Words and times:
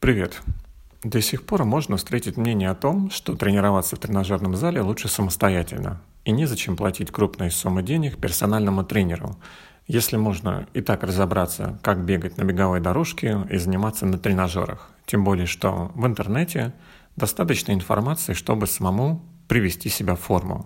Привет. 0.00 0.40
До 1.04 1.20
сих 1.20 1.44
пор 1.44 1.64
можно 1.64 1.98
встретить 1.98 2.38
мнение 2.38 2.70
о 2.70 2.74
том, 2.74 3.10
что 3.10 3.36
тренироваться 3.36 3.96
в 3.96 3.98
тренажерном 3.98 4.56
зале 4.56 4.80
лучше 4.80 5.08
самостоятельно, 5.08 6.00
и 6.24 6.32
незачем 6.32 6.74
платить 6.74 7.10
крупные 7.10 7.50
суммы 7.50 7.82
денег 7.82 8.16
персональному 8.16 8.82
тренеру, 8.82 9.36
если 9.86 10.16
можно 10.16 10.66
и 10.72 10.80
так 10.80 11.02
разобраться, 11.02 11.78
как 11.82 12.02
бегать 12.02 12.38
на 12.38 12.44
беговой 12.44 12.80
дорожке 12.80 13.46
и 13.50 13.58
заниматься 13.58 14.06
на 14.06 14.18
тренажерах. 14.18 14.88
Тем 15.04 15.22
более, 15.22 15.44
что 15.44 15.92
в 15.94 16.06
интернете 16.06 16.72
достаточно 17.16 17.72
информации, 17.72 18.32
чтобы 18.32 18.66
самому 18.66 19.22
привести 19.48 19.90
себя 19.90 20.14
в 20.14 20.20
форму. 20.20 20.64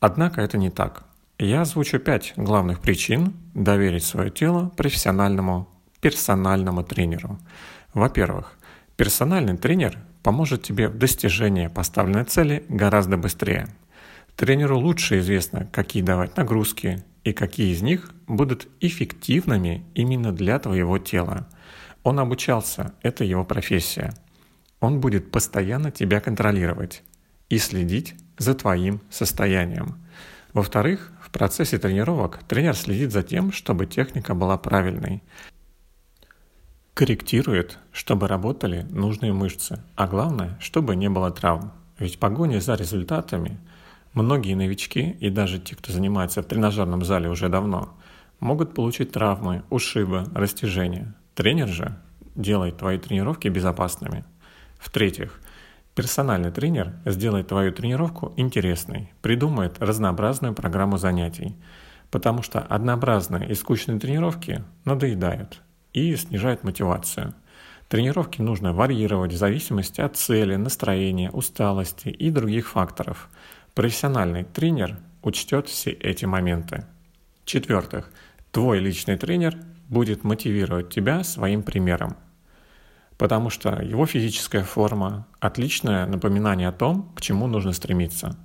Однако 0.00 0.42
это 0.42 0.58
не 0.58 0.68
так. 0.68 1.04
Я 1.38 1.62
озвучу 1.62 1.98
пять 1.98 2.34
главных 2.36 2.80
причин 2.80 3.32
доверить 3.54 4.04
свое 4.04 4.30
тело 4.30 4.70
профессиональному 4.76 5.66
персональному 6.04 6.84
тренеру– 6.84 7.38
во-первых, 7.94 8.58
персональный 8.96 9.56
тренер 9.56 9.98
поможет 10.24 10.64
тебе 10.64 10.88
в 10.88 10.98
достижении 10.98 11.68
поставленной 11.68 12.24
цели 12.24 12.64
гораздо 12.68 13.16
быстрее. 13.16 13.68
Тренеру 14.34 14.78
лучше 14.78 15.20
известно, 15.20 15.68
какие 15.72 16.02
давать 16.02 16.36
нагрузки 16.36 17.04
и 17.22 17.32
какие 17.32 17.72
из 17.72 17.82
них 17.82 18.10
будут 18.26 18.66
эффективными 18.80 19.84
именно 19.94 20.32
для 20.32 20.58
твоего 20.58 20.98
тела. 20.98 21.48
Он 22.02 22.18
обучался, 22.18 22.92
это 23.02 23.22
его 23.22 23.44
профессия. 23.44 24.12
Он 24.80 25.00
будет 25.00 25.30
постоянно 25.30 25.92
тебя 25.92 26.20
контролировать 26.20 27.04
и 27.48 27.58
следить 27.58 28.16
за 28.38 28.54
твоим 28.54 29.00
состоянием. 29.08 30.04
Во-вторых, 30.52 31.12
в 31.22 31.30
процессе 31.30 31.78
тренировок 31.78 32.40
тренер 32.48 32.74
следит 32.74 33.12
за 33.12 33.22
тем, 33.22 33.52
чтобы 33.52 33.86
техника 33.86 34.34
была 34.34 34.58
правильной 34.58 35.22
корректирует, 36.94 37.80
чтобы 37.92 38.28
работали 38.28 38.86
нужные 38.88 39.32
мышцы, 39.32 39.80
а 39.96 40.06
главное, 40.06 40.56
чтобы 40.60 40.94
не 40.94 41.10
было 41.10 41.32
травм. 41.32 41.72
Ведь 41.98 42.20
погоня 42.20 42.60
за 42.60 42.74
результатами 42.74 43.58
многие 44.12 44.54
новички 44.54 45.16
и 45.20 45.28
даже 45.28 45.58
те, 45.58 45.74
кто 45.74 45.92
занимается 45.92 46.40
в 46.42 46.46
тренажерном 46.46 47.04
зале 47.04 47.28
уже 47.28 47.48
давно, 47.48 47.94
могут 48.38 48.74
получить 48.74 49.10
травмы, 49.10 49.64
ушибы, 49.70 50.24
растяжения. 50.34 51.14
Тренер 51.34 51.68
же 51.68 51.98
делает 52.36 52.78
твои 52.78 52.98
тренировки 52.98 53.48
безопасными. 53.48 54.24
В-третьих, 54.78 55.40
персональный 55.96 56.52
тренер 56.52 56.94
сделает 57.06 57.48
твою 57.48 57.72
тренировку 57.72 58.32
интересной, 58.36 59.12
придумает 59.20 59.80
разнообразную 59.80 60.54
программу 60.54 60.96
занятий, 60.98 61.56
потому 62.12 62.42
что 62.42 62.60
однообразные 62.60 63.48
и 63.50 63.54
скучные 63.54 63.98
тренировки 63.98 64.62
надоедают 64.84 65.60
и 65.94 66.14
снижает 66.16 66.64
мотивацию. 66.64 67.34
Тренировки 67.88 68.42
нужно 68.42 68.74
варьировать 68.74 69.32
в 69.32 69.36
зависимости 69.36 70.00
от 70.00 70.16
цели, 70.16 70.56
настроения, 70.56 71.30
усталости 71.30 72.08
и 72.08 72.30
других 72.30 72.68
факторов. 72.68 73.30
Профессиональный 73.74 74.44
тренер 74.44 74.98
учтет 75.22 75.68
все 75.68 75.90
эти 75.90 76.24
моменты. 76.24 76.84
В-четвертых, 77.42 78.10
твой 78.50 78.80
личный 78.80 79.16
тренер 79.16 79.56
будет 79.88 80.24
мотивировать 80.24 80.90
тебя 80.90 81.22
своим 81.24 81.62
примером, 81.62 82.16
потому 83.18 83.50
что 83.50 83.80
его 83.80 84.06
физическая 84.06 84.64
форма– 84.64 85.26
отличное 85.40 86.06
напоминание 86.06 86.68
о 86.68 86.72
том, 86.72 87.12
к 87.14 87.20
чему 87.20 87.46
нужно 87.46 87.72
стремиться. 87.72 88.36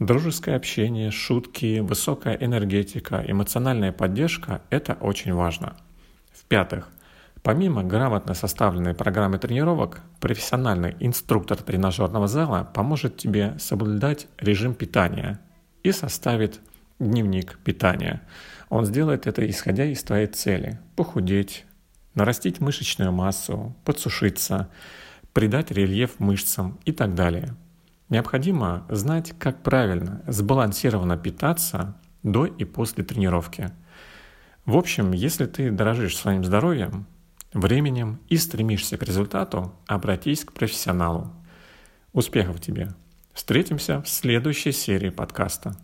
Дружеское 0.00 0.56
общение, 0.56 1.12
шутки, 1.12 1.78
высокая 1.78 2.34
энергетика, 2.34 3.24
эмоциональная 3.26 3.92
поддержка– 3.92 4.62
это 4.70 4.94
очень 4.94 5.32
важно– 5.32 5.76
в-пятых, 6.34 6.88
помимо 7.42 7.84
грамотно 7.84 8.34
составленной 8.34 8.94
программы 8.94 9.38
тренировок, 9.38 10.00
профессиональный 10.20 10.96
инструктор 11.00 11.56
тренажерного 11.62 12.26
зала 12.26 12.68
поможет 12.74 13.16
тебе 13.16 13.56
соблюдать 13.58 14.26
режим 14.38 14.74
питания 14.74 15.40
и 15.82 15.92
составит 15.92 16.60
дневник 16.98 17.58
питания. 17.64 18.22
Он 18.68 18.84
сделает 18.84 19.26
это 19.26 19.48
исходя 19.48 19.84
из 19.84 20.02
твоей 20.02 20.26
цели– 20.26 20.80
похудеть, 20.96 21.66
нарастить 22.14 22.60
мышечную 22.60 23.12
массу, 23.12 23.76
подсушиться, 23.84 24.70
придать 25.32 25.70
рельеф 25.70 26.18
мышцам 26.18 26.78
и 26.84 26.92
так 26.92 27.14
далее. 27.14 27.54
Необходимо 28.08 28.86
знать, 28.88 29.34
как 29.38 29.62
правильно, 29.62 30.22
сбалансированно 30.26 31.16
питаться 31.16 31.96
до 32.22 32.46
и 32.46 32.64
после 32.64 33.04
тренировки– 33.04 33.70
в 34.66 34.76
общем, 34.76 35.12
если 35.12 35.44
ты 35.46 35.70
дорожишь 35.70 36.16
своим 36.16 36.44
здоровьем, 36.44 37.06
временем 37.52 38.18
и 38.28 38.36
стремишься 38.38 38.96
к 38.96 39.02
результату, 39.02 39.74
обратись 39.86 40.44
к 40.44 40.52
профессионалу. 40.52 41.30
Успехов 42.12 42.60
тебе! 42.60 42.94
Встретимся 43.34 44.00
в 44.00 44.08
следующей 44.08 44.72
серии 44.72 45.10
подкаста. 45.10 45.76